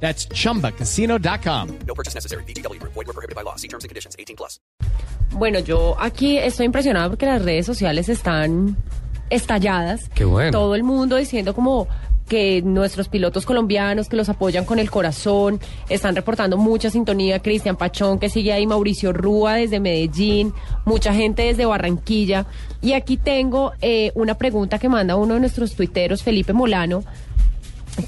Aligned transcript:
That's 0.00 0.28
chumbacasino.com. 0.28 1.78
No 1.86 1.94
purchase 1.94 2.14
necessary. 2.14 2.44
BGW. 2.44 2.80
Void 2.82 2.94
were 2.94 3.12
prohibited 3.12 3.34
by 3.34 3.42
law. 3.42 3.56
See 3.56 3.68
terms 3.68 3.84
and 3.84 3.88
conditions. 3.88 4.14
18 4.18 4.36
plus. 4.36 4.60
Bueno, 5.32 5.58
yo 5.58 5.96
aquí 5.98 6.38
estoy 6.38 6.66
impresionada 6.66 7.08
porque 7.08 7.26
las 7.26 7.42
redes 7.42 7.66
sociales 7.66 8.08
están 8.08 8.76
estalladas. 9.30 10.08
Qué 10.14 10.24
bueno. 10.24 10.52
Todo 10.52 10.74
el 10.74 10.82
mundo 10.82 11.16
diciendo 11.16 11.54
como 11.54 11.88
que 12.28 12.60
nuestros 12.62 13.08
pilotos 13.08 13.46
colombianos 13.46 14.08
que 14.08 14.16
los 14.16 14.28
apoyan 14.28 14.64
con 14.64 14.78
el 14.78 14.90
corazón, 14.90 15.60
están 15.88 16.16
reportando 16.16 16.56
mucha 16.56 16.90
sintonía, 16.90 17.40
Cristian 17.40 17.76
Pachón 17.76 18.18
que 18.18 18.28
sigue 18.28 18.52
ahí, 18.52 18.66
Mauricio 18.66 19.12
Rúa 19.12 19.54
desde 19.54 19.78
Medellín, 19.78 20.52
mucha 20.84 21.14
gente 21.14 21.42
desde 21.42 21.66
Barranquilla. 21.66 22.46
Y 22.82 22.92
aquí 22.92 23.16
tengo 23.16 23.72
eh, 23.80 24.10
una 24.14 24.34
pregunta 24.34 24.78
que 24.78 24.88
manda 24.88 25.16
uno 25.16 25.34
de 25.34 25.40
nuestros 25.40 25.74
tuiteros, 25.74 26.22
Felipe 26.22 26.52
Molano, 26.52 27.04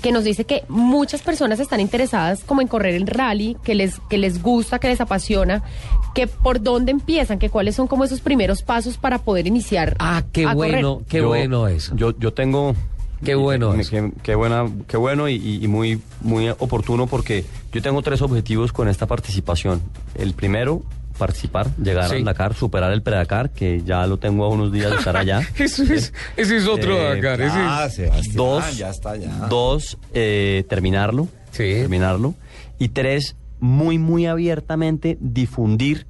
que 0.02 0.12
nos 0.12 0.24
dice 0.24 0.44
que 0.44 0.64
muchas 0.68 1.22
personas 1.22 1.60
están 1.60 1.80
interesadas 1.80 2.44
como 2.44 2.60
en 2.60 2.68
correr 2.68 2.94
el 2.94 3.06
rally, 3.06 3.56
que 3.62 3.74
les, 3.74 3.98
que 4.08 4.18
les 4.18 4.42
gusta, 4.42 4.78
que 4.78 4.88
les 4.88 5.00
apasiona, 5.00 5.62
que 6.14 6.26
por 6.26 6.60
dónde 6.62 6.92
empiezan, 6.92 7.38
que 7.38 7.48
cuáles 7.50 7.74
son 7.76 7.86
como 7.86 8.04
esos 8.04 8.20
primeros 8.20 8.62
pasos 8.62 8.96
para 8.98 9.18
poder 9.18 9.46
iniciar. 9.46 9.96
Ah, 9.98 10.22
qué 10.32 10.42
a 10.46 10.54
correr. 10.54 10.72
bueno, 10.72 11.02
qué 11.08 11.18
Yo- 11.18 11.28
bueno 11.28 11.68
eso. 11.68 11.94
Yo, 11.96 12.16
yo 12.18 12.32
tengo. 12.32 12.74
Qué 13.24 13.34
bueno 13.34 13.72
Qué, 13.72 13.80
eso. 13.80 13.90
qué- 13.90 14.12
qué 14.22 14.34
buena, 14.36 14.66
qué 14.86 14.96
bueno 14.96 15.28
y, 15.28 15.34
y- 15.34 15.64
y 15.64 15.66
muy, 15.66 16.00
muy 16.20 16.50
oportuno 16.50 17.08
porque 17.08 17.44
yo 17.72 17.82
tengo 17.82 18.00
tres 18.02 18.22
objetivos 18.22 18.72
con 18.72 18.86
esta 18.88 19.06
participación. 19.06 19.82
El 20.14 20.34
primero, 20.34 20.82
participar, 21.18 21.68
llegar 21.76 22.08
Sí. 22.08 22.16
al 22.16 22.24
Dakar, 22.24 22.54
superar 22.54 22.92
el 22.92 23.02
pre-Dakar, 23.02 23.50
que 23.50 23.82
ya 23.84 24.06
lo 24.06 24.16
tengo 24.18 24.44
a 24.44 24.48
unos 24.48 24.72
días 24.72 24.90
de 24.90 24.96
estar 24.96 25.16
allá. 25.16 25.40
Eso 25.58 25.82
es, 25.82 26.12
ese 26.36 26.56
es 26.56 26.66
otro 26.66 26.96
Eh, 26.96 27.16
Dakar. 27.16 27.40
ese 27.40 27.48
es- 27.48 27.54
Ah, 27.56 27.88
Sebastián, 27.90 28.36
Dos, 28.36 28.76
ya 28.78 28.90
está, 28.90 29.16
ya. 29.16 29.28
dos 29.48 29.98
eh, 30.14 30.64
terminarlo. 30.68 31.28
Sí. 31.50 31.64
Terminarlo. 31.74 32.34
Y 32.78 32.88
tres, 32.90 33.36
muy, 33.60 33.98
muy 33.98 34.26
abiertamente 34.26 35.18
difundir 35.20 36.06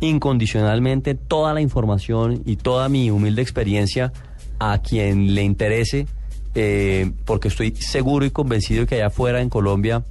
incondicionalmente 0.00 1.14
toda 1.14 1.54
la 1.54 1.60
información 1.60 2.42
y 2.46 2.56
toda 2.56 2.88
mi 2.88 3.10
humilde 3.10 3.42
experiencia 3.42 4.12
a 4.58 4.78
quien 4.78 5.34
le 5.34 5.42
interese, 5.42 6.06
eh, 6.54 7.12
porque 7.24 7.48
estoy 7.48 7.74
seguro 7.76 8.24
y 8.24 8.30
convencido 8.30 8.86
que 8.86 8.96
allá 8.96 9.06
afuera 9.06 9.40
en 9.40 9.48
Colombia, 9.50 10.02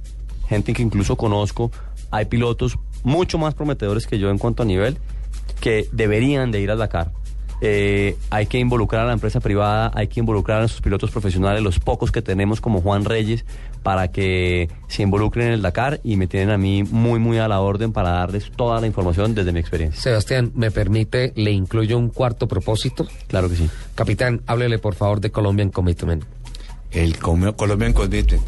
gente 0.48 0.72
que 0.72 0.82
incluso 0.82 1.16
conozco, 1.16 1.70
hay 2.10 2.24
pilotos 2.26 2.78
mucho 3.02 3.38
más 3.38 3.54
prometedores 3.54 4.06
que 4.06 4.18
yo 4.18 4.30
en 4.30 4.38
cuanto 4.38 4.62
a 4.62 4.66
nivel, 4.66 4.98
que 5.60 5.88
deberían 5.92 6.50
de 6.50 6.60
ir 6.60 6.70
al 6.70 6.78
Dakar. 6.78 7.12
Eh, 7.62 8.16
hay 8.30 8.46
que 8.46 8.58
involucrar 8.58 9.02
a 9.02 9.06
la 9.06 9.12
empresa 9.12 9.40
privada, 9.40 9.90
hay 9.94 10.08
que 10.08 10.20
involucrar 10.20 10.58
a 10.58 10.60
nuestros 10.60 10.80
pilotos 10.80 11.10
profesionales, 11.10 11.62
los 11.62 11.78
pocos 11.78 12.10
que 12.10 12.22
tenemos 12.22 12.60
como 12.60 12.80
Juan 12.80 13.04
Reyes, 13.04 13.44
para 13.82 14.08
que 14.08 14.70
se 14.88 15.02
involucren 15.02 15.48
en 15.48 15.52
el 15.54 15.62
Dakar 15.62 16.00
y 16.02 16.16
me 16.16 16.26
tienen 16.26 16.50
a 16.50 16.58
mí 16.58 16.84
muy, 16.84 17.18
muy 17.18 17.38
a 17.38 17.48
la 17.48 17.60
orden 17.60 17.92
para 17.92 18.10
darles 18.10 18.50
toda 18.56 18.80
la 18.80 18.86
información 18.86 19.34
desde 19.34 19.52
mi 19.52 19.60
experiencia. 19.60 20.00
Sebastián, 20.00 20.52
¿me 20.54 20.70
permite, 20.70 21.32
le 21.36 21.50
incluyo 21.50 21.98
un 21.98 22.08
cuarto 22.08 22.48
propósito? 22.48 23.06
Claro 23.26 23.50
que 23.50 23.56
sí. 23.56 23.70
Capitán, 23.94 24.42
háblele 24.46 24.78
por 24.78 24.94
favor 24.94 25.20
de 25.20 25.30
Colombian 25.30 25.70
Commitment. 25.70 26.24
El 26.90 27.18
Colombian 27.18 27.92
Commitment. 27.92 28.42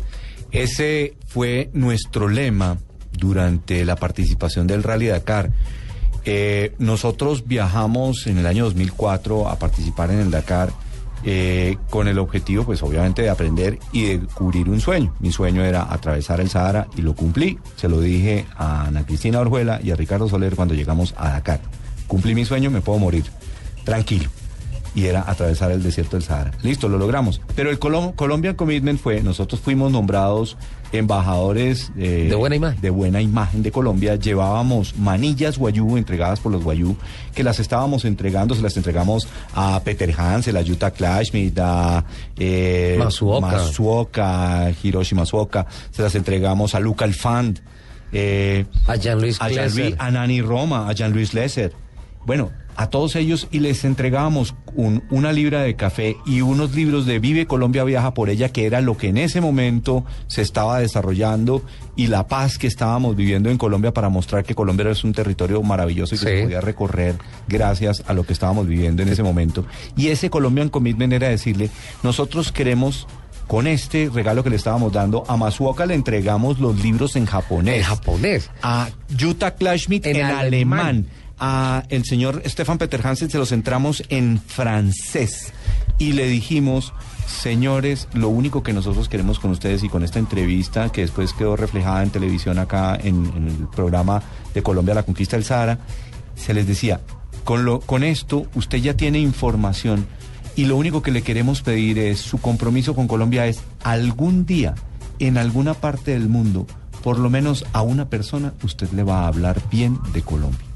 Ese 0.51 1.15
fue 1.27 1.71
nuestro 1.73 2.29
lema 2.29 2.79
durante 3.19 3.85
la 3.85 3.97
participación 3.97 4.67
del 4.67 4.83
Rally 4.83 5.07
Dakar. 5.07 5.51
Eh, 6.25 6.75
nosotros 6.79 7.47
viajamos 7.47 8.27
en 8.27 8.39
el 8.39 8.47
año 8.47 8.65
2004 8.65 9.49
a 9.49 9.59
participar 9.59 10.11
en 10.11 10.21
el 10.21 10.31
Dakar 10.31 10.73
eh, 11.25 11.77
con 11.91 12.09
el 12.09 12.19
objetivo, 12.19 12.65
pues 12.65 12.83
obviamente, 12.83 13.23
de 13.23 13.31
aprender 13.31 13.79
y 13.93 14.05
de 14.05 14.27
cubrir 14.27 14.69
un 14.69 14.81
sueño. 14.81 15.15
Mi 15.21 15.33
sueño 15.33 15.65
era 15.65 15.93
atravesar 15.93 16.41
el 16.41 16.49
Sahara 16.49 16.89
y 16.97 17.03
lo 17.03 17.15
cumplí. 17.15 17.59
Se 17.77 17.89
lo 17.89 18.01
dije 18.01 18.47
a 18.57 18.87
Ana 18.87 19.05
Cristina 19.05 19.41
Orjuela 19.41 19.81
y 19.83 19.91
a 19.91 19.97
Ricardo 19.97 20.29
Soler 20.29 20.57
cuando 20.57 20.75
llegamos 20.75 21.15
a 21.17 21.31
Dakar. 21.31 21.61
Cumplí 22.07 22.35
mi 22.35 22.45
sueño, 22.45 22.71
me 22.71 22.81
puedo 22.81 22.99
morir. 22.99 23.25
Tranquilo 23.85 24.29
y 24.95 25.07
era 25.07 25.25
atravesar 25.27 25.71
el 25.71 25.83
desierto 25.83 26.17
del 26.17 26.23
Sahara. 26.25 26.51
Listo, 26.63 26.89
lo 26.89 26.99
logramos. 26.99 27.41
Pero 27.57 27.71
el 27.71 27.81
Colom- 27.81 28.15
Colombian 28.15 28.55
Commitment 28.57 29.01
fue, 29.01 29.23
nosotros 29.23 29.61
fuimos 29.61 29.91
nombrados 29.91 30.57
embajadores 30.93 31.91
eh, 31.97 32.27
De 32.29 32.35
buena 32.37 32.57
imagen. 32.57 32.81
de 32.81 32.91
buena 32.91 33.21
imagen 33.23 33.63
de 33.63 33.73
Colombia. 33.73 34.17
Llevábamos 34.17 34.97
manillas 34.99 35.57
guayú 35.59 35.97
entregadas 35.97 36.41
por 36.41 36.53
los 36.53 36.63
guayú, 36.63 36.97
que 37.35 37.43
las 37.43 37.59
estábamos 37.61 38.05
entregando, 38.05 38.55
se 38.55 38.61
las 38.63 38.77
entregamos 38.77 39.27
a 39.55 39.81
Peter 39.85 40.13
Hansel, 40.17 40.57
a 40.57 40.63
Yuta 40.63 40.91
Klashmit, 40.91 41.59
a 41.59 42.05
eh, 42.37 42.97
Masuoka. 42.99 43.47
Masuoka, 43.47 44.71
Hiroshi 44.83 45.15
Masuoka, 45.15 45.67
se 45.91 46.03
las 46.03 46.15
entregamos 46.15 46.75
a 46.75 46.81
Luca 46.81 47.05
Alfand. 47.05 47.61
Eh, 48.13 48.67
A 48.87 48.97
Jean-Louis 48.97 49.39
a 49.41 49.49
Cleser. 49.49 49.97
a 49.99 50.11
Nani 50.11 50.43
Roma, 50.43 50.89
a 50.89 50.93
Jean-Louis 50.93 51.33
Lesser. 51.33 51.73
Bueno, 52.27 52.51
a 52.77 52.89
todos 52.89 53.17
ellos 53.17 53.49
y 53.51 53.59
les 53.61 53.85
entregábamos 53.85 54.55
un- 54.75 55.03
una 55.11 55.33
libra 55.33 55.61
de 55.63 55.77
café 55.77 56.17
y 56.27 56.41
unos 56.41 56.75
libros 56.75 57.05
de 57.07 57.19
Vive 57.19 57.47
Colombia 57.47 57.85
Viaja 57.85 58.15
por 58.15 58.31
ella, 58.31 58.49
que 58.49 58.65
era 58.67 58.81
lo 58.81 58.97
que 58.97 59.09
en 59.09 59.19
ese 59.19 59.41
momento 59.41 60.05
se 60.27 60.41
estaba 60.43 60.79
desarrollando 60.81 61.63
y 61.97 62.07
la 62.07 62.27
paz 62.29 62.57
que 62.59 62.67
estábamos 62.67 63.15
viviendo 63.17 63.51
en 63.51 63.59
Colombia 63.59 63.93
para 63.93 64.09
mostrar 64.09 64.45
que 64.45 64.55
Colombia 64.55 64.89
es 64.91 65.05
un 65.05 65.13
territorio 65.13 65.63
maravilloso 65.63 66.15
y 66.15 66.19
que 66.19 66.25
Sí. 66.27 66.37
se 66.37 66.43
podía 66.45 66.61
recorrer 66.63 67.17
gracias 67.49 68.03
a 68.07 68.15
lo 68.15 68.25
que 68.25 68.33
estábamos 68.33 68.67
viviendo 68.67 69.03
en 69.03 69.11
ese 69.11 69.23
momento. 69.23 69.67
Y 69.97 70.09
ese 70.09 70.31
Colombian 70.31 70.69
Commitment 70.71 71.13
era 71.13 71.29
decirle, 71.29 71.69
nosotros 72.03 72.53
queremos 72.53 73.07
con 73.47 73.67
este 73.67 74.09
regalo 74.13 74.43
que 74.43 74.49
le 74.51 74.57
estábamos 74.57 74.93
dando 74.93 75.25
a 75.29 75.37
Masuoka 75.37 75.85
le 75.85 75.95
entregamos 75.95 76.59
los 76.59 76.83
libros 76.83 77.17
en 77.17 77.27
japonés 77.27 77.79
En 77.79 77.83
japonés. 77.83 78.51
a 78.63 78.89
Jutta 79.21 79.55
Klashmit 79.57 80.07
en, 80.07 80.17
En 80.17 80.27
alemán. 80.27 80.41
alemán. 80.81 81.07
A 81.45 81.83
el 81.89 82.05
señor 82.05 82.41
Stefan 82.47 82.79
Peter 82.79 83.05
Hansen 83.05 83.29
se 83.29 83.37
los 83.37 83.51
entramos 83.51 84.05
en 84.11 84.41
francés. 84.41 85.53
Y 85.99 86.13
le 86.13 86.29
dijimos, 86.29 86.95
señores, 87.27 88.07
lo 88.15 88.29
único 88.29 88.63
que 88.63 88.73
nosotros 88.73 89.09
queremos 89.09 89.41
con 89.41 89.51
ustedes 89.51 89.83
y 89.83 89.89
con 89.89 90.05
esta 90.05 90.21
entrevista, 90.21 90.93
que 90.93 91.01
después 91.01 91.33
quedó 91.33 91.57
reflejada 91.57 92.05
en 92.05 92.11
televisión 92.11 92.61
acá 92.61 92.95
en, 92.95 93.27
en 93.37 93.49
el 93.49 93.69
programa 93.75 94.23
de 94.55 94.63
Colombia, 94.63 94.95
La 94.95 95.03
Conquista 95.03 95.35
del 95.35 95.45
Sahara, 95.45 95.81
se 96.37 96.55
les 96.55 96.69
decía, 96.69 97.01
con, 97.43 97.65
lo, 97.65 97.81
con 97.81 98.05
esto 98.05 98.47
usted 98.55 98.79
ya 98.79 98.97
tiene 98.97 99.19
información 99.19 100.07
y 100.55 100.67
lo 100.67 100.77
único 100.77 101.03
que 101.03 101.11
le 101.11 101.23
queremos 101.23 101.63
pedir 101.63 101.99
es 101.99 102.21
su 102.21 102.41
compromiso 102.41 102.95
con 102.95 103.09
Colombia 103.09 103.49
es 103.49 103.63
algún 103.83 104.47
día 104.47 104.77
en 105.19 105.39
alguna 105.39 105.75
parte 105.75 106.13
del 106.13 106.29
mundo, 106.29 106.69
por 107.03 107.19
lo 107.19 107.31
menos 107.31 107.65
a 107.73 107.83
una 107.83 108.09
persona, 108.09 108.55
usted 108.63 108.93
le 108.93 109.03
va 109.03 109.23
a 109.23 109.27
hablar 109.27 109.61
bien 109.73 109.99
de 110.13 110.23
Colombia. 110.23 110.72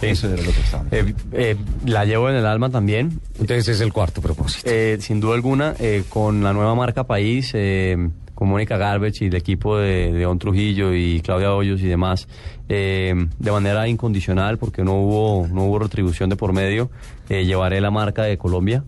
Sí. 0.00 0.06
Eso 0.06 0.26
era 0.32 0.42
lo 0.42 0.50
que 0.52 0.60
estábamos. 0.60 0.92
Eh, 0.92 1.14
eh, 1.32 1.56
la 1.86 2.04
llevo 2.04 2.28
en 2.30 2.36
el 2.36 2.46
alma 2.46 2.70
también. 2.70 3.20
Entonces 3.38 3.68
es 3.68 3.80
el 3.80 3.92
cuarto 3.92 4.20
propósito. 4.20 4.68
Eh, 4.70 4.98
sin 5.00 5.20
duda 5.20 5.34
alguna, 5.34 5.74
eh, 5.78 6.04
con 6.08 6.42
la 6.42 6.52
nueva 6.52 6.74
marca 6.74 7.04
País, 7.04 7.50
eh, 7.54 7.96
con 8.34 8.48
Mónica 8.48 8.76
Garbage 8.76 9.24
y 9.24 9.28
el 9.28 9.34
equipo 9.36 9.78
de 9.78 10.12
León 10.12 10.38
Trujillo 10.38 10.92
y 10.94 11.20
Claudia 11.20 11.54
Hoyos 11.54 11.80
y 11.80 11.86
demás, 11.86 12.28
eh, 12.68 13.14
de 13.38 13.50
manera 13.50 13.88
incondicional, 13.88 14.58
porque 14.58 14.84
no 14.84 14.92
hubo, 15.00 15.48
no 15.48 15.64
hubo 15.64 15.78
retribución 15.78 16.28
de 16.28 16.36
por 16.36 16.52
medio, 16.52 16.90
llevaré 17.30 17.80
la 17.80 17.90
marca 17.90 18.24
de 18.24 18.36
Colombia. 18.36 18.84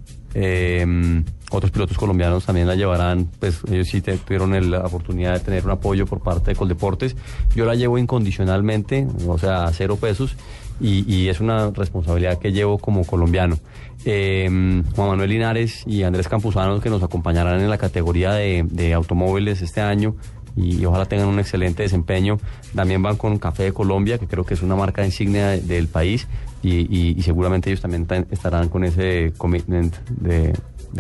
Otros 1.50 1.70
pilotos 1.70 1.96
colombianos 1.96 2.44
también 2.44 2.66
la 2.66 2.74
llevarán, 2.74 3.26
pues 3.40 3.60
ellos 3.72 3.88
sí 3.88 4.02
te- 4.02 4.18
tuvieron 4.18 4.54
el- 4.54 4.70
la 4.70 4.80
oportunidad 4.80 5.32
de 5.32 5.40
tener 5.40 5.64
un 5.64 5.70
apoyo 5.70 6.04
por 6.04 6.20
parte 6.20 6.50
de 6.50 6.56
Coldeportes. 6.56 7.16
Yo 7.56 7.64
la 7.64 7.74
llevo 7.74 7.96
incondicionalmente, 7.96 9.06
o 9.26 9.38
sea, 9.38 9.64
a 9.64 9.72
cero 9.72 9.96
pesos, 9.96 10.36
y, 10.80 11.28
es 11.28 11.40
una 11.40 11.70
responsabilidad 11.70 12.38
que 12.38 12.52
llevo 12.52 12.78
como 12.78 13.04
colombiano. 13.04 13.58
Eh, 14.04 14.46
Juan 14.94 15.08
Manuel 15.08 15.30
Linares 15.30 15.82
y 15.86 16.04
Andrés 16.04 16.28
Campuzano 16.28 16.80
que 16.80 16.88
nos 16.90 17.02
acompañarán 17.02 17.60
en 17.60 17.68
la 17.68 17.78
categoría 17.78 18.32
de, 18.32 18.94
automóviles 18.94 19.60
este 19.60 19.80
año 19.80 20.14
y, 20.56 20.84
ojalá 20.84 21.06
tengan 21.06 21.28
un 21.28 21.38
excelente 21.38 21.82
desempeño. 21.82 22.38
También 22.74 23.02
van 23.02 23.16
con 23.16 23.38
Café 23.38 23.64
de 23.64 23.72
Colombia, 23.72 24.18
que 24.18 24.26
creo 24.26 24.44
que 24.44 24.54
es 24.54 24.62
una 24.62 24.76
marca 24.76 25.04
insignia 25.04 25.48
de- 25.48 25.60
del 25.60 25.88
país 25.88 26.28
y, 26.62 27.20
seguramente 27.22 27.70
ellos 27.70 27.80
también 27.80 28.06
estarán 28.30 28.68
con 28.68 28.84
ese 28.84 29.32
commitment 29.36 29.96
de 30.08 30.52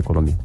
Colombia. 0.04 0.36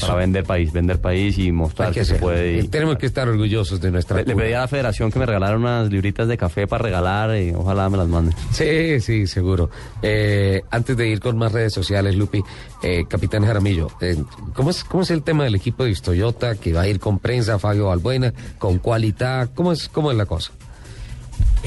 Para 0.00 0.14
vender 0.16 0.44
país, 0.44 0.72
vender 0.72 1.00
país 1.00 1.38
y 1.38 1.52
mostrar 1.52 1.92
que, 1.92 2.00
que 2.00 2.04
se 2.04 2.14
puede. 2.16 2.58
y- 2.58 2.68
Tenemos 2.68 2.96
que 2.98 3.06
estar 3.06 3.28
orgullosos 3.28 3.80
de 3.80 3.90
nuestra 3.90 4.18
le, 4.18 4.24
le 4.24 4.34
pedí 4.36 4.52
a 4.52 4.60
la 4.60 4.68
federación 4.68 5.10
que 5.10 5.18
me 5.18 5.26
regalara 5.26 5.56
unas 5.56 5.88
libritas 5.90 6.28
de 6.28 6.36
café 6.36 6.66
para 6.66 6.82
regalar 6.84 7.36
y 7.40 7.52
ojalá 7.54 7.88
me 7.90 7.96
las 7.96 8.08
manden. 8.08 8.34
Sí, 8.52 9.00
sí, 9.00 9.26
seguro. 9.26 9.70
Eh, 10.02 10.62
antes 10.70 10.96
de 10.96 11.08
ir 11.08 11.20
con 11.20 11.36
más 11.38 11.52
redes 11.52 11.72
sociales, 11.72 12.14
Lupi, 12.16 12.42
eh, 12.82 13.04
Capitán 13.08 13.44
Jaramillo, 13.44 13.88
eh, 14.00 14.16
¿cómo, 14.54 14.70
es, 14.70 14.84
¿cómo 14.84 15.02
es 15.02 15.10
el 15.10 15.22
tema 15.22 15.44
del 15.44 15.54
equipo 15.54 15.84
de 15.84 15.94
Toyota 15.94 16.54
que 16.56 16.72
va 16.72 16.82
a 16.82 16.88
ir 16.88 17.00
con 17.00 17.18
prensa, 17.18 17.58
Fabio 17.58 17.86
Balbuena, 17.86 18.32
con 18.58 18.78
cualidad? 18.78 19.50
¿Cómo 19.54 19.72
es, 19.72 19.88
cómo 19.88 20.10
es 20.10 20.16
la 20.16 20.26
cosa? 20.26 20.52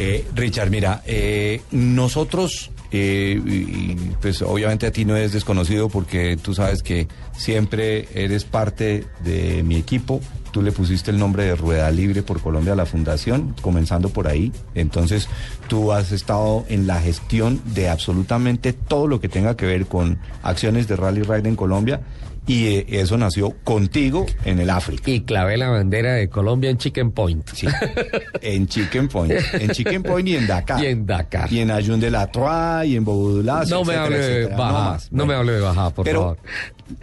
Eh, 0.01 0.25
Richard, 0.33 0.69
mira, 0.69 1.03
eh, 1.05 1.59
nosotros, 1.71 2.71
eh, 2.89 3.97
pues 4.21 4.41
obviamente 4.41 4.87
a 4.87 4.91
ti 4.91 5.03
no 5.03 5.17
es 5.17 5.33
desconocido 5.33 5.89
porque 5.89 6.37
tú 6.37 6.53
sabes 6.53 6.83
que 6.83 7.09
siempre 7.35 8.07
eres 8.13 8.45
parte 8.45 9.03
de 9.25 9.61
mi 9.61 9.75
equipo. 9.75 10.21
Tú 10.53 10.61
le 10.61 10.71
pusiste 10.71 11.11
el 11.11 11.19
nombre 11.19 11.43
de 11.43 11.55
Rueda 11.55 11.91
Libre 11.91 12.23
por 12.23 12.39
Colombia 12.39 12.71
a 12.73 12.75
la 12.77 12.85
fundación, 12.85 13.53
comenzando 13.61 14.07
por 14.07 14.29
ahí. 14.29 14.53
Entonces, 14.73 15.27
tú 15.67 15.91
has 15.91 16.13
estado 16.13 16.63
en 16.69 16.87
la 16.87 17.01
gestión 17.01 17.61
de 17.65 17.89
absolutamente 17.89 18.71
todo 18.71 19.05
lo 19.05 19.19
que 19.19 19.27
tenga 19.27 19.57
que 19.57 19.65
ver 19.65 19.85
con 19.85 20.17
acciones 20.43 20.87
de 20.87 20.95
Rally 20.95 21.23
Ride 21.23 21.49
en 21.49 21.57
Colombia. 21.57 21.99
Y 22.49 22.65
eh, 22.65 22.85
eso 22.89 23.15
nació 23.15 23.51
contigo 23.63 24.25
en 24.43 24.59
el 24.59 24.71
África. 24.71 25.11
Y 25.11 25.21
clavé 25.21 25.55
la 25.55 25.69
bandera 25.69 26.13
de 26.13 26.29
Colombia 26.29 26.71
en 26.71 26.79
Chicken 26.79 27.11
Point. 27.11 27.47
Sí, 27.53 27.67
en 28.41 28.67
Chicken 28.67 29.07
Point. 29.07 29.33
En 29.53 29.69
Chicken 29.69 30.01
Point 30.01 30.27
y 30.29 30.35
en 30.35 30.47
Dakar. 30.47 30.83
Y 30.83 30.87
en 30.87 31.05
Dakar. 31.05 31.53
Y 31.53 31.59
en 31.59 31.69
Ayun 31.69 31.99
de 31.99 32.09
la 32.09 32.25
Trois 32.31 32.87
y 32.87 32.95
en 32.95 33.05
Bobodulá. 33.05 33.65
No 33.69 33.83
me 33.83 33.95
hable 33.95 34.17
de 34.17 34.47
más. 34.55 35.11
no 35.11 35.27
me 35.27 35.35
hable 35.35 35.51
de 35.51 35.61
bajada, 35.61 35.91
por 35.91 36.05
Pero 36.05 36.21
favor. 36.21 36.37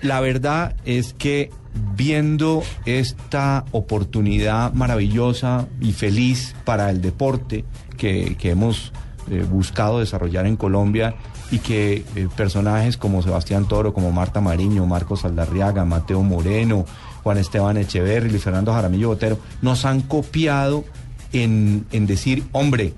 la 0.03 0.19
verdad 0.21 0.75
es 0.85 1.13
que 1.15 1.51
viendo 1.95 2.65
esta 2.85 3.65
oportunidad 3.71 4.73
maravillosa 4.73 5.69
y 5.81 5.93
feliz 5.93 6.57
para 6.65 6.91
el 6.91 7.01
deporte 7.01 7.65
que, 7.97 8.35
que 8.37 8.51
hemos 8.51 8.93
eh, 9.31 9.45
buscado 9.49 10.01
desarrollar 10.01 10.47
en 10.47 10.57
Colombia 10.57 11.15
y 11.51 11.59
que 11.59 12.05
eh, 12.17 12.29
personajes 12.37 12.97
como 12.97 13.23
Sebastián 13.23 13.67
Toro, 13.69 13.93
como 13.95 14.11
Marta 14.13 14.41
Mariño, 14.41 14.85
Marcos 14.87 15.25
Aldarriaga, 15.25 15.85
Mateo 15.85 16.23
Moreno, 16.23 16.85
Juan 17.23 17.39
Esteban 17.39 17.77
Echeverri, 17.77 18.31
Luis 18.31 18.43
Fernando 18.43 18.73
Jaramillo 18.73 19.09
Botero, 19.09 19.39
nos 19.63 19.85
han 19.85 20.01
copiado 20.03 20.85
en, 21.33 21.87
en 21.93 22.07
decir, 22.07 22.45
hombre, 22.53 22.95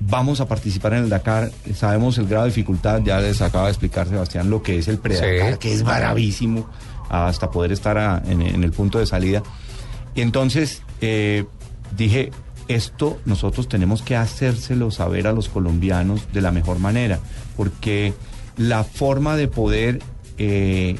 vamos 0.00 0.40
a 0.40 0.46
participar 0.48 0.92
en 0.94 1.04
el 1.04 1.08
Dakar, 1.08 1.50
sabemos 1.74 2.18
el 2.18 2.26
grado 2.26 2.44
de 2.44 2.50
dificultad, 2.50 3.00
ya 3.02 3.18
les 3.20 3.40
acaba 3.40 3.64
de 3.64 3.70
explicar 3.70 4.06
Sebastián 4.08 4.50
lo 4.50 4.62
que 4.62 4.78
es 4.78 4.88
el 4.88 4.98
pre-Dakar, 4.98 5.52
Sí. 5.54 5.58
que 5.58 5.72
es 5.72 5.82
bravísimo 5.82 6.66
hasta 7.08 7.50
poder 7.50 7.72
estar 7.72 7.96
a- 7.96 8.22
en, 8.26 8.42
en 8.42 8.62
el 8.64 8.72
punto 8.72 8.98
de 8.98 9.06
salida. 9.06 9.42
Y 10.14 10.20
entonces 10.20 10.82
eh, 11.00 11.44
dije, 11.96 12.30
esto 12.68 13.18
nosotros 13.24 13.68
tenemos 13.68 14.02
que 14.02 14.16
hacérselo 14.16 14.90
saber 14.90 15.26
a 15.26 15.32
los 15.32 15.48
colombianos 15.48 16.32
de 16.32 16.40
la 16.40 16.52
mejor 16.52 16.78
manera, 16.78 17.18
porque 17.56 18.14
la 18.56 18.84
forma 18.84 19.36
de 19.36 19.48
poder 19.48 20.00
eh, 20.38 20.96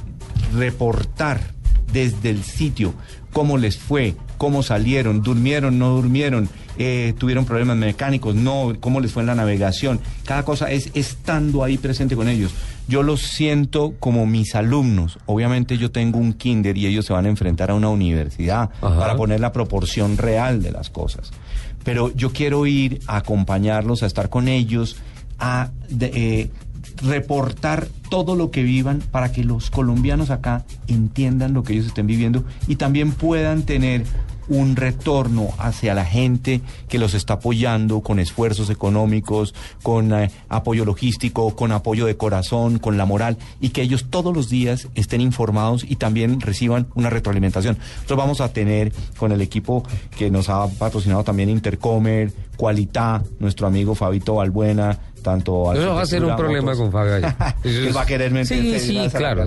reportar 0.55 1.41
desde 1.93 2.31
el 2.31 2.43
sitio 2.43 2.95
cómo 3.33 3.59
les 3.59 3.77
fue, 3.77 4.17
cómo 4.39 4.63
salieron, 4.63 5.23
durmieron, 5.23 5.79
no 5.79 5.91
durmieron, 5.91 6.49
eh, 6.79 7.15
tuvieron 7.19 7.45
problemas 7.45 7.77
mecánicos, 7.77 8.35
no, 8.35 8.75
cómo 8.81 9.01
les 9.01 9.13
fue 9.13 9.23
en 9.23 9.27
la 9.27 9.35
navegación. 9.35 10.01
Cada 10.25 10.45
cosa 10.45 10.71
es 10.71 10.91
estando 10.95 11.63
ahí 11.63 11.79
presente 11.79 12.17
con 12.17 12.29
ellos. 12.29 12.53
Yo 12.89 13.03
los 13.03 13.21
siento 13.23 13.95
como 13.99 14.27
mis 14.27 14.55
alumnos. 14.55 15.19
Obviamente 15.27 15.77
yo 15.79 15.91
tengo 15.91 16.19
un 16.19 16.33
kinder 16.35 16.77
y 16.79 16.87
ellos 16.87 17.05
se 17.07 17.13
van 17.13 17.27
a 17.27 17.29
enfrentar 17.29 17.71
a 17.71 17.75
una 17.75 17.89
universidad 17.89 18.71
Ajá. 18.81 18.99
para 18.99 19.17
poner 19.17 19.41
la 19.41 19.53
proporción 19.53 20.17
real 20.17 20.63
de 20.63 20.71
las 20.71 20.89
cosas. 20.91 21.31
Pero 21.85 22.13
yo 22.15 22.33
quiero 22.33 22.65
ir 22.67 23.01
a 23.07 23.17
acompañarlos, 23.17 24.03
a 24.03 24.07
estar 24.07 24.29
con 24.29 24.47
ellos, 24.49 24.97
a 25.39 25.71
de- 25.89 26.13
eh, 26.15 26.51
reportar 27.03 27.89
todo 28.09 28.37
lo 28.37 28.51
que 28.51 28.63
vivan 28.63 29.03
para 29.11 29.31
que 29.33 29.45
los 29.45 29.71
colombianos 29.71 30.31
acá 30.31 30.65
entiendan 30.87 31.53
lo 31.53 31.63
que 31.63 31.75
ellos 31.75 31.87
estén 31.87 32.07
viviendo 32.07 32.45
y 32.69 32.77
también 32.77 33.13
puedan 33.13 33.63
tener 33.63 34.05
un 34.49 34.77
retorno 34.77 35.49
hacia 35.59 35.95
la 35.95 36.05
gente 36.05 36.61
que 36.89 36.99
los 36.99 37.15
está 37.15 37.35
apoyando 37.35 38.01
con 38.01 38.19
esfuerzos 38.19 38.71
económicos, 38.71 39.55
con 39.83 40.13
eh, 40.13 40.31
apoyo 40.49 40.85
logístico, 40.85 41.55
con 41.57 41.73
apoyo 41.73 42.07
de 42.07 42.17
corazón, 42.17 42.79
con 42.79 42.97
la 42.97 43.07
moral 43.07 43.39
y 43.61 43.71
que 43.71 43.83
ellos 43.83 44.07
todos 44.11 44.35
los 44.35 44.49
días 44.49 44.89
estén 44.95 45.21
informados 45.21 45.85
y 45.89 45.97
también 45.97 46.41
reciban 46.41 46.87
una 46.95 47.11
retroalimentación. 47.11 47.79
Nosotros 47.97 48.19
vamos 48.19 48.41
a 48.41 48.53
tener 48.53 48.93
con 49.19 49.33
el 49.33 49.41
equipo 49.41 49.85
que 50.17 50.31
nos 50.31 50.49
ha 50.49 50.67
patrocinado 50.69 51.25
también 51.25 51.51
Intercomer, 51.51 52.33
Qualitá, 52.57 53.23
nuestro 53.39 53.67
amigo 53.67 53.95
Fabito 53.95 54.37
Balbuena, 54.37 54.99
tanto 55.27 55.73
Eso 55.75 55.95
va 55.95 56.03
a 56.03 56.07
ser 56.07 56.25
un 56.25 56.37
problema 56.37 56.73
Motos. 56.73 56.91
con. 56.93 57.09
Él 57.65 57.97
va 57.97 58.03
a 58.03 58.07
querer 58.07 58.31
meterse 58.31 58.79
Sí, 58.79 59.01
sí, 59.03 59.09
claro. 59.13 59.45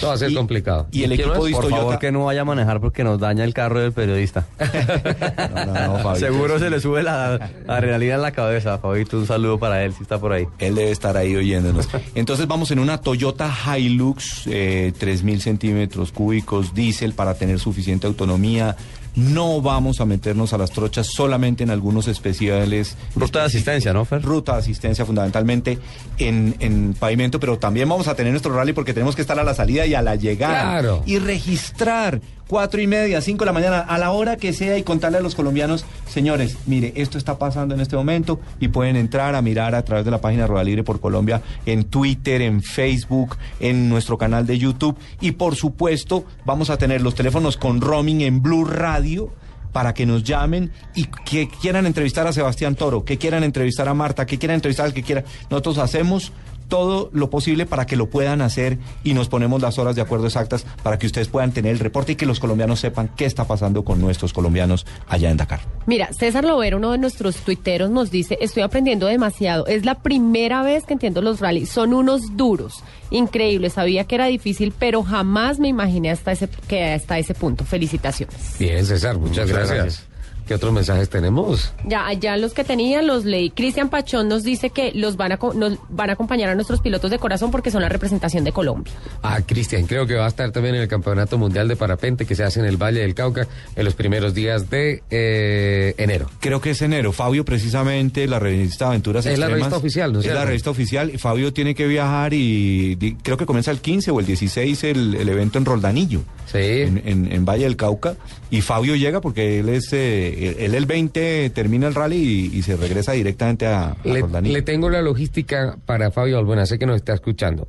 Todo 0.00 0.08
va 0.08 0.14
a 0.14 0.16
ser 0.16 0.30
Y- 0.30 0.34
complicado. 0.34 0.86
Y 0.90 1.02
el 1.02 1.12
¿Y 1.12 1.16
quién 1.16 1.28
equipo 1.28 1.44
de 1.44 1.52
Por 1.52 1.68
favor 1.68 1.98
que 1.98 2.10
no 2.10 2.24
vaya 2.24 2.40
a 2.40 2.44
manejar 2.46 2.80
porque 2.80 3.04
nos 3.04 3.20
daña 3.20 3.44
el 3.44 3.52
carro 3.52 3.80
del 3.80 3.92
periodista. 3.92 4.46
No, 4.58 5.64
no, 5.66 5.74
no, 5.74 5.98
Fabito. 5.98 6.14
Seguro 6.26 6.58
se 6.58 6.70
le 6.70 6.80
sube 6.80 7.02
la 7.02 7.34
adrenalina 7.66 8.14
en 8.14 8.22
la 8.22 8.32
cabeza. 8.32 8.78
Fabito, 8.78 9.18
un 9.18 9.26
saludo 9.26 9.58
para 9.58 9.84
él 9.84 9.92
si 9.92 10.02
está 10.02 10.18
por 10.18 10.32
ahí. 10.32 10.46
Él 10.58 10.74
debe 10.74 10.90
estar 10.90 11.16
ahí 11.16 11.36
oyéndonos. 11.36 11.88
Entonces 12.14 12.46
vamos 12.46 12.70
en 12.70 12.78
una 12.78 12.98
Toyota 12.98 13.50
Hilux, 13.76 14.46
eh, 14.46 14.92
3.000 14.98 15.40
centímetros 15.40 16.12
cúbicos, 16.12 16.72
diésel 16.74 17.12
para 17.12 17.34
tener 17.34 17.58
suficiente 17.58 18.06
autonomía. 18.06 18.74
No 19.18 19.60
vamos 19.60 20.00
a 20.00 20.04
meternos 20.04 20.52
a 20.52 20.58
las 20.58 20.70
trochas 20.70 21.08
solamente 21.08 21.64
en 21.64 21.70
algunos 21.70 22.06
especiales. 22.06 22.96
Ruta 23.16 23.40
de 23.40 23.46
asistencia, 23.46 23.92
¿no, 23.92 24.04
Fer? 24.04 24.22
Ruta 24.22 24.52
de 24.52 24.58
asistencia 24.60 25.04
fundamentalmente 25.04 25.76
en, 26.18 26.54
en 26.60 26.94
pavimento, 26.94 27.40
pero 27.40 27.58
también 27.58 27.88
vamos 27.88 28.06
a 28.06 28.14
tener 28.14 28.32
nuestro 28.32 28.54
rally 28.54 28.72
porque 28.72 28.94
tenemos 28.94 29.16
que 29.16 29.22
estar 29.22 29.36
a 29.36 29.42
la 29.42 29.54
salida 29.54 29.86
y 29.86 29.94
a 29.94 30.02
la 30.02 30.14
llegada. 30.14 30.62
Claro. 30.62 31.02
Y 31.04 31.18
registrar 31.18 32.20
cuatro 32.48 32.80
y 32.80 32.86
media, 32.86 33.20
cinco 33.20 33.44
de 33.44 33.46
la 33.46 33.52
mañana, 33.52 33.80
a 33.80 33.98
la 33.98 34.10
hora 34.10 34.36
que 34.36 34.52
sea 34.52 34.76
y 34.78 34.82
contarle 34.82 35.18
a 35.18 35.20
los 35.20 35.34
colombianos, 35.34 35.84
señores, 36.08 36.56
mire, 36.66 36.92
esto 36.96 37.18
está 37.18 37.38
pasando 37.38 37.74
en 37.74 37.80
este 37.80 37.94
momento 37.94 38.40
y 38.58 38.68
pueden 38.68 38.96
entrar 38.96 39.34
a 39.34 39.42
mirar 39.42 39.74
a 39.74 39.84
través 39.84 40.04
de 40.04 40.10
la 40.10 40.20
página 40.20 40.46
Rueda 40.46 40.64
Libre 40.64 40.82
por 40.82 41.00
Colombia 41.00 41.42
en 41.66 41.84
Twitter, 41.84 42.42
en 42.42 42.62
Facebook, 42.62 43.36
en 43.60 43.88
nuestro 43.88 44.18
canal 44.18 44.46
de 44.46 44.58
YouTube 44.58 44.98
y 45.20 45.32
por 45.32 45.54
supuesto 45.54 46.24
vamos 46.44 46.70
a 46.70 46.78
tener 46.78 47.02
los 47.02 47.14
teléfonos 47.14 47.56
con 47.56 47.80
roaming 47.80 48.22
en 48.22 48.42
Blue 48.42 48.64
Radio 48.64 49.30
para 49.72 49.94
que 49.94 50.06
nos 50.06 50.24
llamen 50.24 50.72
y 50.94 51.04
que 51.04 51.48
quieran 51.48 51.86
entrevistar 51.86 52.26
a 52.26 52.32
Sebastián 52.32 52.74
Toro, 52.74 53.04
que 53.04 53.18
quieran 53.18 53.44
entrevistar 53.44 53.88
a 53.88 53.94
Marta, 53.94 54.26
que 54.26 54.38
quieran 54.38 54.56
entrevistar 54.56 54.86
al 54.86 54.94
que 54.94 55.02
quiera. 55.02 55.24
Nosotros 55.50 55.78
hacemos 55.78 56.32
todo 56.68 57.10
lo 57.12 57.30
posible 57.30 57.66
para 57.66 57.86
que 57.86 57.96
lo 57.96 58.08
puedan 58.10 58.42
hacer 58.42 58.78
y 59.02 59.14
nos 59.14 59.28
ponemos 59.28 59.60
las 59.60 59.78
horas 59.78 59.96
de 59.96 60.02
acuerdo 60.02 60.26
exactas 60.26 60.66
para 60.82 60.98
que 60.98 61.06
ustedes 61.06 61.28
puedan 61.28 61.52
tener 61.52 61.72
el 61.72 61.78
reporte 61.78 62.12
y 62.12 62.16
que 62.16 62.26
los 62.26 62.40
colombianos 62.40 62.80
sepan 62.80 63.10
qué 63.16 63.24
está 63.24 63.46
pasando 63.46 63.84
con 63.84 64.00
nuestros 64.00 64.32
colombianos 64.32 64.86
allá 65.08 65.30
en 65.30 65.36
Dakar. 65.36 65.60
Mira, 65.86 66.10
César 66.12 66.44
Lovero, 66.44 66.76
uno 66.76 66.92
de 66.92 66.98
nuestros 66.98 67.36
tuiteros, 67.36 67.90
nos 67.90 68.10
dice, 68.10 68.38
estoy 68.40 68.62
aprendiendo 68.62 69.06
demasiado. 69.06 69.66
Es 69.66 69.84
la 69.84 69.96
primera 69.96 70.62
vez 70.62 70.84
que 70.84 70.92
entiendo 70.92 71.22
los 71.22 71.40
rallies. 71.40 71.70
Son 71.70 71.94
unos 71.94 72.36
duros. 72.36 72.82
Increíble. 73.10 73.70
Sabía 73.70 74.04
que 74.04 74.14
era 74.14 74.26
difícil, 74.26 74.72
pero 74.78 75.02
jamás 75.02 75.58
me 75.58 75.68
imaginé 75.68 76.10
hasta 76.10 76.32
ese, 76.32 76.48
que 76.68 76.92
hasta 76.92 77.18
ese 77.18 77.34
punto. 77.34 77.64
Felicitaciones. 77.64 78.56
Bien, 78.58 78.84
César, 78.84 79.16
muchas, 79.16 79.46
Muchas 79.46 79.48
gracias. 79.48 79.78
gracias. 79.78 80.07
¿Qué 80.48 80.54
otros 80.54 80.72
mensajes 80.72 81.10
tenemos? 81.10 81.72
Ya, 81.86 82.06
allá 82.06 82.36
los 82.38 82.54
que 82.54 82.64
tenía 82.64 83.02
los 83.02 83.26
leí. 83.26 83.50
Cristian 83.50 83.90
Pachón 83.90 84.28
nos 84.28 84.42
dice 84.44 84.70
que 84.70 84.92
los 84.94 85.16
van 85.18 85.32
a, 85.32 85.38
nos 85.54 85.78
van 85.90 86.08
a 86.08 86.14
acompañar 86.14 86.48
a 86.48 86.54
nuestros 86.54 86.80
pilotos 86.80 87.10
de 87.10 87.18
corazón 87.18 87.50
porque 87.50 87.70
son 87.70 87.82
la 87.82 87.90
representación 87.90 88.44
de 88.44 88.52
Colombia. 88.52 88.92
Ah, 89.22 89.40
Cristian, 89.46 89.86
creo 89.86 90.06
que 90.06 90.14
va 90.14 90.24
a 90.24 90.28
estar 90.28 90.50
también 90.50 90.74
en 90.76 90.80
el 90.82 90.88
Campeonato 90.88 91.36
Mundial 91.36 91.68
de 91.68 91.76
Parapente 91.76 92.24
que 92.24 92.34
se 92.34 92.44
hace 92.44 92.60
en 92.60 92.66
el 92.66 92.78
Valle 92.78 93.00
del 93.00 93.14
Cauca 93.14 93.46
en 93.76 93.84
los 93.84 93.94
primeros 93.94 94.32
días 94.34 94.70
de 94.70 95.02
eh, 95.10 95.94
enero. 95.98 96.30
Creo 96.40 96.60
que 96.62 96.70
es 96.70 96.80
enero. 96.80 97.12
Fabio, 97.12 97.44
precisamente, 97.44 98.26
la 98.26 98.38
revista 98.38 98.88
Aventuras 98.88 99.26
Es 99.26 99.38
la 99.38 99.46
Extremas, 99.46 99.58
revista 99.70 99.76
oficial, 99.76 100.12
¿no 100.14 100.20
es 100.20 100.26
Es 100.26 100.32
la 100.32 100.44
revista 100.46 100.70
oficial. 100.70 101.18
Fabio 101.18 101.52
tiene 101.52 101.74
que 101.74 101.86
viajar 101.86 102.32
y 102.32 102.94
di- 102.94 103.16
creo 103.22 103.36
que 103.36 103.44
comienza 103.44 103.70
el 103.70 103.80
15 103.80 104.10
o 104.12 104.20
el 104.20 104.24
16 104.26 104.84
el, 104.84 105.14
el 105.14 105.28
evento 105.28 105.58
en 105.58 105.66
Roldanillo. 105.66 106.20
Sí. 106.46 106.58
En, 106.58 107.02
en- 107.04 107.30
en 107.32 107.44
Valle 107.44 107.64
del 107.64 107.76
Cauca. 107.76 108.16
Y 108.50 108.62
Fabio 108.62 108.96
llega 108.96 109.20
porque 109.20 109.58
él 109.60 109.68
es, 109.68 109.92
eh, 109.92 110.37
él 110.38 110.74
el 110.74 110.86
20 110.86 111.50
termina 111.50 111.88
el 111.88 111.94
rally 111.94 112.50
y, 112.52 112.58
y 112.58 112.62
se 112.62 112.76
regresa 112.76 113.12
directamente 113.12 113.66
a, 113.66 113.90
a 113.92 113.96
Le, 114.04 114.20
Roldanillo. 114.20 114.54
le 114.54 114.62
tengo 114.62 114.88
la 114.90 115.02
logística 115.02 115.76
para 115.86 116.10
Fabio 116.10 116.38
Albuena, 116.38 116.66
sé 116.66 116.78
que 116.78 116.86
nos 116.86 116.96
está 116.96 117.14
escuchando. 117.14 117.68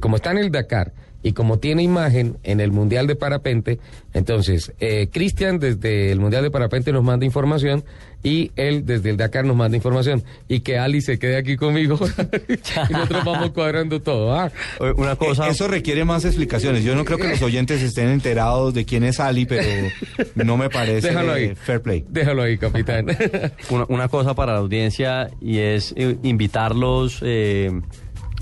Como 0.00 0.16
está 0.16 0.30
en 0.32 0.38
el 0.38 0.50
Dakar 0.50 0.92
y 1.22 1.32
como 1.32 1.58
tiene 1.58 1.82
imagen 1.82 2.36
en 2.44 2.60
el 2.60 2.70
Mundial 2.70 3.06
de 3.06 3.16
Parapente, 3.16 3.78
entonces 4.14 4.72
eh, 4.80 5.08
Cristian 5.12 5.58
desde 5.58 6.12
el 6.12 6.20
Mundial 6.20 6.42
de 6.44 6.50
Parapente 6.50 6.92
nos 6.92 7.02
manda 7.02 7.26
información 7.26 7.84
y 8.22 8.50
él 8.56 8.84
desde 8.86 9.10
el 9.10 9.16
Dakar 9.16 9.44
nos 9.44 9.54
manda 9.56 9.76
información 9.76 10.22
y 10.48 10.60
que 10.60 10.78
Ali 10.78 11.00
se 11.00 11.18
quede 11.18 11.36
aquí 11.36 11.56
conmigo 11.56 11.98
y 12.88 12.92
nosotros 12.92 13.24
vamos 13.24 13.50
cuadrando 13.50 14.00
todo. 14.00 14.34
¿ah? 14.34 14.50
Eh, 14.80 14.92
Una 14.96 15.16
cosa... 15.16 15.46
Eh, 15.48 15.50
Eso 15.50 15.68
requiere 15.68 16.04
más 16.04 16.24
explicaciones. 16.24 16.84
Yo 16.84 16.94
no 16.94 17.04
creo 17.04 17.18
que 17.18 17.28
los 17.28 17.42
oyentes 17.42 17.82
estén 17.82 18.08
enterados 18.08 18.74
de 18.74 18.84
quién 18.84 19.04
es 19.04 19.20
Ali, 19.20 19.46
pero 19.46 19.62
no 20.34 20.56
me 20.56 20.68
parece 20.68 21.08
Déjalo 21.08 21.32
ahí. 21.32 21.54
fair 21.54 21.80
play. 21.80 22.04
Déjalo 22.08 22.42
ahí, 22.42 22.58
capitán. 22.58 23.06
Una, 23.70 23.84
una 23.88 24.08
cosa 24.08 24.34
para 24.34 24.52
la 24.52 24.58
audiencia 24.60 25.30
y 25.40 25.58
es 25.58 25.94
eh, 25.96 26.16
invitarlos 26.22 27.18
eh, 27.22 27.70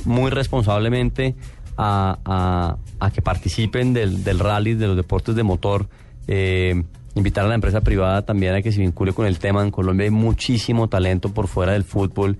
muy 0.04 0.30
responsablemente 0.30 1.34
a, 1.76 2.18
a- 2.24 2.76
a 2.98 3.10
que 3.10 3.20
participen 3.22 3.92
del, 3.92 4.24
del 4.24 4.38
rally, 4.38 4.74
de 4.74 4.86
los 4.86 4.96
deportes 4.96 5.34
de 5.34 5.42
motor. 5.42 5.86
eh, 6.28 6.82
invitar 7.14 7.46
a 7.46 7.48
la 7.48 7.54
empresa 7.54 7.80
privada 7.80 8.26
también 8.26 8.54
a 8.54 8.60
que 8.60 8.72
se 8.72 8.80
vincule 8.80 9.14
con 9.14 9.24
el 9.26 9.38
tema. 9.38 9.62
En 9.62 9.70
Colombia 9.70 10.04
hay 10.04 10.10
muchísimo 10.10 10.88
talento 10.88 11.30
por 11.32 11.48
fuera 11.48 11.72
del 11.72 11.84
fútbol. 11.84 12.36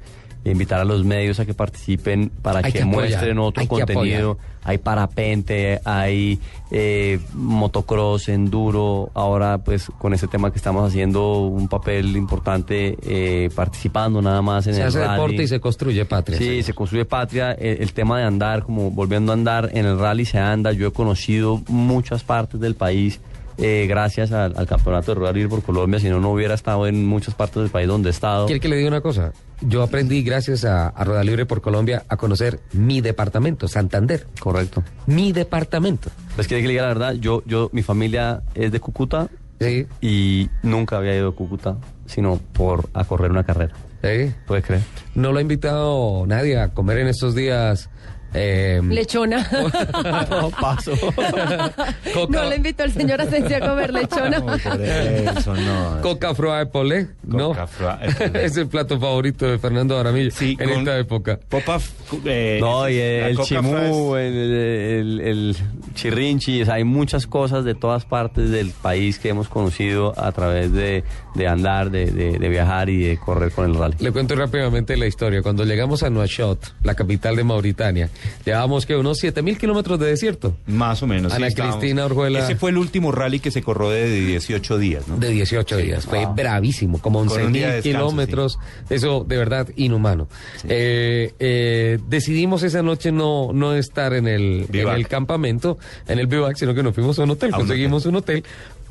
Invitar 0.51 0.81
a 0.81 0.85
los 0.85 1.05
medios 1.05 1.41
a 1.41 1.45
que 1.45 1.55
participen 1.55 2.31
para 2.43 2.63
que, 2.63 2.69
apoyar, 2.69 2.87
muestren 2.87 3.39
otro 3.39 3.67
contenido. 3.67 4.33
apoyar. 4.33 4.57
Hay 4.63 4.79
parapente, 4.79 5.81
hay 5.85 6.41
eh, 6.71 7.21
motocross, 7.35 8.29
enduro. 8.29 9.11
Ahora, 9.15 9.59
pues, 9.59 9.87
con 9.99 10.15
este 10.15 10.27
tema 10.29 10.51
que 10.51 10.59
estamos 10.59 10.89
haciendo 10.89 11.39
un 11.43 11.69
papel 11.69 12.17
importante, 12.17 12.97
eh, 13.03 13.51
participando 13.55 14.21
nada 14.23 14.43
más 14.43 14.67
en 14.67 14.75
se 14.75 14.81
el 14.83 14.89
hace 14.89 14.99
rally. 15.01 15.13
deporte 15.13 15.43
y 15.43 15.49
se 15.49 15.61
construye 15.61 16.05
patria. 16.05 16.39
Sí, 16.39 16.63
se 16.63 16.73
construye 16.75 17.05
patria. 17.05 17.53
El, 17.53 17.83
el 17.83 17.93
tema 17.93 18.19
de 18.19 18.25
andar, 18.25 18.63
como 18.65 18.91
volviendo 18.91 19.33
a 19.33 19.35
andar, 19.35 19.71
en 19.73 19.87
el 19.87 19.99
rally 19.99 20.25
se 20.25 20.39
anda. 20.39 20.73
Yo 20.73 20.89
he 20.89 20.93
conocido 20.93 21.61
muchas 21.69 22.25
partes 22.25 22.61
del 22.61 22.75
país 22.75 23.21
eh, 23.59 23.87
gracias 23.89 24.33
al, 24.33 24.55
al 24.57 24.67
campeonato 24.67 25.13
de 25.13 25.15
Rural 25.17 25.49
por 25.49 25.63
Colombia. 25.63 26.01
Si 26.01 26.09
no, 26.09 26.21
no 26.21 26.31
hubiera 26.33 26.55
estado 26.55 26.87
en 26.87 27.07
muchas 27.07 27.35
partes 27.35 27.63
del 27.63 27.71
país 27.71 27.89
donde 27.89 28.09
he 28.09 28.13
estado. 28.13 28.47
¿Quiere 28.47 28.61
que 28.61 28.69
le 28.69 28.77
diga 28.77 28.89
una 28.89 29.01
cosa? 29.01 29.33
Yo 29.63 29.83
aprendí, 29.83 30.23
gracias 30.23 30.65
a, 30.65 30.89
a 30.89 31.05
Rueda 31.05 31.25
Libre 31.25 31.47
por 31.47 31.61
Colombia, 31.63 32.05
a 32.09 32.17
conocer 32.17 32.61
mi 32.73 33.01
departamento, 33.01 33.69
Santander. 33.69 34.27
Correcto. 34.39 34.83
Mi 35.07 35.33
departamento. 35.33 36.11
Pues 36.35 36.47
quiere 36.47 36.63
que 36.63 36.69
le 36.69 36.73
diga 36.75 36.83
la 36.83 36.89
verdad, 36.89 37.13
yo, 37.15 37.43
yo, 37.47 37.71
mi 37.73 37.83
familia 37.83 38.43
es 38.55 38.71
de 38.73 38.81
Cúcuta 38.81 39.29
Sí, 39.59 39.87
y 40.03 40.51
nunca 40.63 40.99
había 40.99 41.17
ido 41.17 41.29
a 41.29 41.35
Cúcuta, 41.35 41.79
sino 42.05 42.39
por 42.53 42.91
a 42.93 43.05
correr 43.05 43.31
una 43.31 43.45
carrera. 43.45 43.73
sí. 44.03 44.31
¿Puedes 44.47 44.65
creer? 44.67 44.83
No 45.15 45.33
lo 45.33 45.39
ha 45.39 45.41
invitado 45.41 46.25
nadie 46.27 46.59
a 46.61 46.75
comer 46.75 46.99
en 46.99 47.09
estos 47.09 47.35
días. 47.35 47.89
Eh, 48.35 48.81
Lechona. 48.89 49.49
No, 50.31 50.51
paso. 50.51 50.93
coca, 52.15 52.43
No 52.43 52.49
le 52.51 52.57
invitó 52.57 52.85
el 52.85 52.93
señor 52.93 53.21
Asensio 53.21 53.57
a 53.57 53.61
comer 53.61 53.93
lechona. 53.93 54.39
No, 54.39 54.47
por 54.47 54.81
eso 54.81 55.55
no. 55.55 56.01
coca 56.03 56.35
froa 56.35 56.59
de 56.59 56.67
polé, 56.67 57.09
¿no? 57.25 57.49
Coca 57.49 57.67
froa 57.67 57.97
de 57.99 58.13
polé. 58.13 58.45
es 58.45 58.57
el 58.57 58.67
plato 58.69 58.99
favorito 59.01 59.47
de 59.47 59.59
Fernando 59.59 59.99
Aramillo 59.99 60.31
Sí, 60.31 60.57
en 60.59 60.69
con- 60.69 60.79
esta 60.81 60.99
época. 60.99 61.39
Popa, 61.49 61.79
eh, 62.25 62.59
No, 62.61 62.89
y 62.89 62.99
el 62.99 63.39
chimú, 63.39 64.17
el, 64.17 64.35
el, 64.35 65.21
el 65.21 65.57
chirrinchi, 65.95 66.63
o 66.63 66.65
sea, 66.65 66.75
hay 66.75 66.85
muchas 66.85 67.27
cosas 67.27 67.65
de 67.65 67.75
todas 67.75 68.05
partes 68.05 68.51
del 68.51 68.71
país 68.71 69.19
que 69.19 69.29
hemos 69.31 69.49
conocido 69.49 70.13
a 70.19 70.33
través 70.33 70.73
de, 70.73 71.05
de 71.35 71.49
andar, 71.49 71.91
de, 71.91 72.07
de- 72.11 72.39
de 72.39 72.49
viajar 72.49 72.89
y 72.89 72.99
de 72.99 73.17
correr 73.19 73.51
con 73.53 73.71
el 73.71 73.77
rally. 73.77 73.97
Le 73.99 74.13
cuento 74.13 74.35
rápidamente 74.37 74.97
la 74.97 75.07
historia. 75.07 75.43
Cuando 75.43 75.65
llegamos 75.65 76.03
a 76.03 76.11
Nuakchot, 76.11 76.75
la 76.83 76.95
capital 76.95 77.37
de 77.37 77.45
Mauritania, 77.45 78.11
llevábamos 78.45 78.87
que 78.87 78.97
unos 78.97 79.19
7 79.19 79.43
mil 79.43 79.59
kilómetros 79.59 79.99
de 79.99 80.07
desierto. 80.07 80.57
es- 80.67 80.73
Más 80.75 81.03
o 81.03 81.07
menos. 81.07 81.33
sí, 81.33 81.37
Ana 81.37 81.47
estábamos- 81.49 81.79
Cristina 81.79 82.05
Orjuela. 82.05 82.39
Ese 82.41 82.57
fue 82.57 82.71
el 82.71 82.79
último 82.79 83.13
rally 83.13 83.41
que 83.41 83.51
se 83.51 83.63
corrió 83.63 83.91
de 83.91 84.09
18 84.09 84.79
días, 84.79 85.07
¿no? 85.09 85.17
De 85.17 85.31
18 85.31 85.77
días. 85.77 86.05
Fue 86.07 86.27
bravísimo, 86.35 86.99
como 87.01 87.21
Con 87.21 87.29
11 87.29 87.47
un 87.47 87.53
mil 87.53 87.63
de 87.63 87.83
kilómetros. 87.83 88.59
Eso 88.91 89.25
de 89.27 89.37
verdad 89.37 89.69
inhumano. 89.77 90.29
Eh, 90.69 91.33
eh, 91.39 91.99
decidimos 92.09 92.63
esa 92.63 92.83
noche 92.83 93.13
no, 93.13 93.53
no 93.53 93.75
estar 93.75 94.13
en 94.15 94.27
el, 94.29 94.67
en 94.73 94.89
el 94.89 95.09
campamento, 95.09 95.79
en 96.09 96.19
el 96.19 96.27
bivac, 96.27 96.57
sino 96.57 96.75
que 96.75 96.83
nos 96.83 96.95
fuimos 96.95 97.19
a 97.19 97.25
un 97.25 97.31
hotel. 97.31 97.53
A 97.53 97.57
un 97.57 97.63
conseguimos 97.63 98.07
un 98.07 98.17
hotel. 98.17 98.45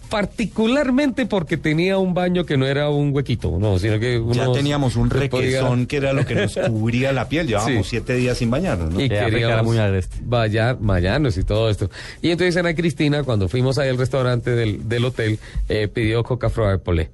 Particularmente 0.09 1.25
porque 1.25 1.57
tenía 1.57 1.97
un 1.97 2.13
baño 2.13 2.45
que 2.45 2.57
no 2.57 2.65
era 2.65 2.89
un 2.89 3.13
huequito, 3.15 3.57
no, 3.59 3.79
sino 3.79 3.99
que 3.99 4.21
Ya 4.33 4.51
teníamos 4.51 4.95
un 4.95 5.09
podía- 5.09 5.21
requesón 5.61 5.85
que 5.87 5.97
era 5.97 6.13
lo 6.13 6.25
que 6.25 6.35
nos 6.35 6.55
cubría 6.55 7.11
la 7.13 7.27
piel. 7.29 7.47
Llevábamos 7.47 7.85
Sí. 7.85 7.89
siete 7.91 8.15
días 8.15 8.37
sin 8.37 8.49
bañarnos, 8.51 8.93
¿no? 8.93 8.99
y 9.01 9.05
era 9.05 9.25
queríamos 9.29 9.65
muy 9.65 9.77
agreste. 9.77 10.17
vaya, 10.21 10.77
mayanos 10.79 11.37
y 11.37 11.43
todo 11.43 11.69
esto. 11.69 11.89
Y 12.21 12.31
entonces 12.31 12.57
Ana 12.57 12.75
Cristina, 12.75 13.23
cuando 13.23 13.47
fuimos 13.47 13.77
ahí 13.77 13.89
al 13.89 13.97
restaurante 13.97 14.51
del, 14.51 14.87
del 14.89 15.05
hotel, 15.05 15.39
eh, 15.69 15.87
pidió 15.87 16.23
coca 16.23 16.49
froa 16.49 16.71
de 16.71 16.77
polé. 16.77 17.09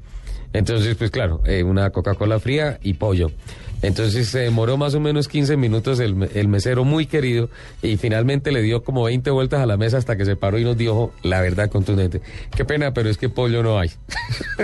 Entonces, 0.54 0.96
pues 0.96 1.12
claro, 1.12 1.42
eh, 1.46 1.64
una 1.64 1.92
Coca-Cola 1.92 2.40
fría 2.40 2.78
y 2.84 2.96
pollo. 2.96 3.32
Entonces 3.82 4.28
se 4.28 4.40
demoró 4.40 4.78
más 4.78 4.94
o 4.94 5.00
menos 5.00 5.28
15 5.28 5.58
minutos 5.58 6.00
el, 6.00 6.30
el 6.34 6.48
mesero 6.48 6.84
muy 6.84 7.06
querido 7.06 7.50
y 7.82 7.98
finalmente 7.98 8.52
le 8.52 8.62
dio 8.62 8.84
como 8.84 9.04
20 9.04 9.30
vueltas 9.32 9.62
a 9.62 9.66
la 9.66 9.78
mesa 9.78 9.98
hasta 9.98 10.16
que 10.16 10.26
se 10.26 10.36
paró 10.36 10.60
y 10.60 10.64
nos 10.64 10.78
dijo 10.78 11.14
la 11.24 11.42
verdad 11.42 11.70
contundente. 11.70 12.22
Qué 12.56 12.66
pena, 12.66 12.94
pero 12.94 13.10
es 13.10 13.18
que 13.18 13.30
pollo 13.30 13.64
no 13.64 13.80
hay. 13.80 13.90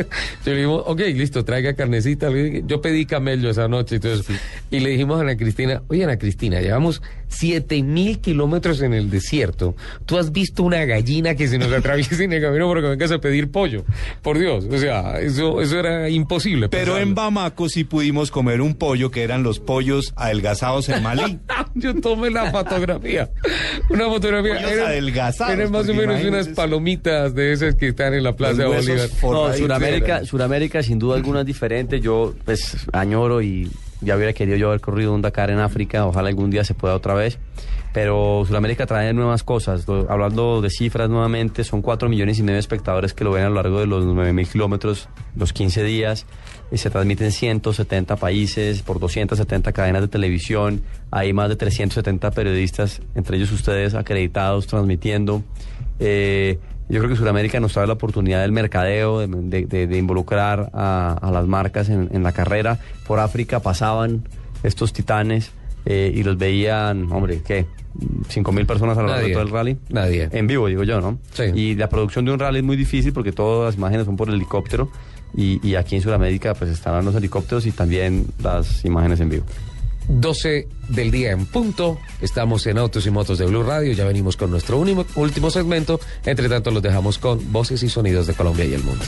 Yo 0.46 0.52
le 0.52 0.56
dijimos, 0.56 0.84
ok, 0.86 1.00
listo, 1.16 1.44
traiga 1.46 1.74
carnecita. 1.74 2.30
Yo 2.66 2.82
pedí 2.82 3.06
camello 3.06 3.50
esa 3.50 3.68
noche 3.68 3.96
entonces, 3.96 4.40
y 4.70 4.80
le 4.80 4.92
dijimos 4.92 5.20
a 5.20 5.22
Ana 5.22 5.38
Cristina, 5.38 5.82
oye 5.88 6.04
Ana 6.04 6.18
Cristina, 6.18 6.62
llevamos 6.62 7.02
7 7.28 7.84
mil 7.84 8.20
kilómetros 8.20 8.82
en 8.82 8.94
el 8.94 9.10
desierto. 9.10 9.76
¿Tú 10.06 10.18
has 10.18 10.32
visto 10.32 10.64
una 10.64 10.86
gallina 10.86 11.36
que 11.36 11.48
se 11.48 11.58
nos 11.58 11.72
atraviese 11.72 12.24
en 12.24 12.34
el 12.34 12.42
camino 12.42 12.68
porque 12.68 12.88
vengas 12.88 13.12
a 13.12 13.20
pedir 13.20 13.52
pollo? 13.52 13.84
Por 14.22 14.40
Dios, 14.40 14.66
o 14.70 14.78
sea, 14.78 15.20
eso, 15.20 15.62
eso 15.62 15.80
era 15.80 16.10
imposible. 16.10 16.70
Pero 16.70 16.98
en 16.98 17.16
Bamako 17.16 17.70
sí 17.70 17.84
pudimos 17.84 18.32
comer 18.32 18.62
un 18.62 18.76
pollo 18.76 19.07
que 19.12 19.24
eran 19.24 19.44
los 19.44 19.60
pollos 19.60 20.14
adelgazados 20.16 20.90
en 20.90 21.04
Malí. 21.04 21.40
Yo 21.76 21.94
tomé 22.00 22.30
la 22.30 22.52
fotografía. 22.52 23.30
Una 23.90 24.06
fotografía. 24.06 24.56
Pollos 24.56 24.72
Eran- 24.72 24.88
adelgazados, 24.88 25.54
Eran 25.54 25.72
más 25.72 25.90
o 25.90 25.94
menos 25.94 26.24
unas 26.24 26.48
palomitas 26.50 27.34
de 27.36 27.54
esas 27.54 27.76
que 27.76 27.90
están 27.90 28.14
en 28.14 28.24
la 28.24 28.36
Plaza 28.36 28.64
de 28.64 28.68
Bolívar. 28.68 29.10
No. 29.22 29.54
Suramérica, 29.54 30.26
Suramérica 30.26 30.84
sin 30.84 31.00
duda 31.00 31.16
alguna 31.16 31.42
es 31.42 31.46
diferente. 31.46 32.00
Yo 32.00 32.34
pues 32.46 32.76
añoro 32.94 33.42
y 33.42 33.70
ya 34.02 34.16
hubiera 34.16 34.34
querido 34.34 34.58
yo 34.58 34.68
haber 34.70 34.82
corrido 34.82 35.14
un 35.14 35.22
Dakar 35.22 35.50
en 35.50 35.60
África. 35.60 36.06
Ojalá 36.06 36.30
algún 36.30 36.50
día 36.50 36.64
se 36.64 36.74
pueda 36.74 36.96
otra 36.96 37.14
vez. 37.14 37.38
Pero 37.98 38.44
Suramérica 38.46 38.86
trae 38.86 39.12
nuevas 39.12 39.42
cosas. 39.42 39.88
Hablando 40.08 40.62
de 40.62 40.70
cifras 40.70 41.10
nuevamente, 41.10 41.64
son 41.64 41.82
4 41.82 42.08
millones 42.10 42.38
y 42.38 42.44
medio 42.44 42.54
de 42.54 42.60
espectadores 42.60 43.16
que 43.16 43.24
lo 43.24 43.32
ven 43.32 43.46
a 43.46 43.50
lo 43.50 43.56
largo 43.56 43.80
de 43.80 43.88
los 43.88 44.06
9 44.06 44.34
mil 44.34 44.48
kilómetros, 44.48 45.10
los 45.36 45.52
15 45.52 45.84
días. 45.84 46.28
Y 46.72 46.78
se 46.78 46.92
transmiten 46.92 47.32
170 47.32 48.16
países 48.18 48.84
por 48.84 49.00
270 49.00 49.72
cadenas 49.72 50.04
de 50.04 50.10
televisión. 50.10 50.84
Hay 51.10 51.34
más 51.34 51.50
de 51.50 51.56
370 51.56 52.30
periodistas, 52.30 53.02
entre 53.16 53.38
ellos 53.38 53.52
ustedes 53.52 53.96
acreditados, 53.96 54.68
transmitiendo. 54.68 55.42
Eh, 55.98 56.60
yo 56.90 57.00
creo 57.00 57.10
que 57.10 57.16
Sudamérica 57.16 57.60
nos 57.60 57.74
trae 57.74 57.88
la 57.88 57.94
oportunidad 57.94 58.42
del 58.42 58.52
mercadeo, 58.52 59.26
de, 59.26 59.98
involucrar 59.98 60.70
a, 60.72 61.32
las 61.34 61.48
marcas 61.48 61.90
en 61.90 62.22
la 62.22 62.32
carrera. 62.32 62.78
Por 63.08 63.18
África 63.18 63.60
pasaban 63.60 64.22
estos 64.62 64.94
titanes 64.94 65.52
eh, 65.90 66.12
y 66.14 66.22
los 66.22 66.38
veían, 66.38 67.10
hombre, 67.14 67.42
¿qué? 67.48 67.66
¿Cinco 68.28 68.52
mil 68.52 68.66
personas 68.66 68.98
a 68.98 69.02
lo 69.02 69.08
largo 69.08 69.26
de 69.26 69.34
todo 69.34 69.44
el 69.44 69.50
rally? 69.50 69.78
Nadie. 69.88 70.28
En 70.34 70.46
vivo, 70.46 70.68
digo 70.68 70.84
yo, 70.84 71.00
¿no? 71.00 71.18
Sí. 71.32 71.44
Y 71.56 71.76
la 71.76 71.88
producción 71.88 72.26
de 72.26 72.34
un 72.34 72.40
rally 72.40 72.60
es 72.60 72.66
muy 72.66 72.76
difícil 72.76 73.14
porque 73.14 73.32
todas 73.32 73.70
las 73.70 73.76
imágenes 73.78 74.06
son 74.06 74.18
por 74.18 74.30
helicóptero. 74.30 74.92
Y, 75.34 75.66
y 75.66 75.76
aquí 75.76 75.96
en 75.96 76.02
Sudamérica 76.02 76.54
pues 76.56 76.72
estarán 76.72 77.06
los 77.06 77.16
helicópteros 77.16 77.66
y 77.66 77.72
también 77.72 78.26
las 78.44 78.84
imágenes 78.84 79.22
en 79.22 79.30
vivo. 79.30 79.46
12 80.10 80.68
del 80.90 81.10
día 81.10 81.32
en 81.32 81.46
punto. 81.46 81.98
Estamos 82.22 82.68
en 82.68 82.78
Autos 82.78 83.06
y 83.06 83.12
Motos 83.12 83.38
de 83.38 83.46
Blue 83.46 83.64
Radio. 83.64 83.94
Ya 83.94 84.06
venimos 84.06 84.36
con 84.36 84.52
nuestro 84.52 84.78
último 84.78 85.50
segmento. 85.50 86.02
Entre 86.26 86.50
tanto, 86.50 86.70
los 86.70 86.84
dejamos 86.84 87.18
con 87.18 87.52
voces 87.54 87.82
y 87.84 87.88
sonidos 87.88 88.28
de 88.28 88.34
Colombia 88.34 88.66
y 88.66 88.74
el 88.74 88.84
mundo. 88.84 89.06